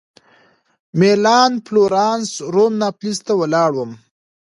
مېلان 0.99 1.51
فلورانس 1.65 2.29
روم 2.53 2.73
ناپلز 2.81 3.17
ته 3.25 3.33
ولاړم. 3.41 3.91